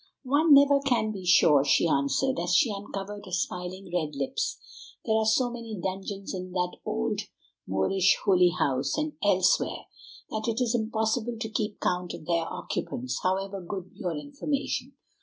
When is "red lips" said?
3.93-4.57